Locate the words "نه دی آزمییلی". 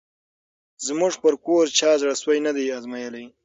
2.45-3.25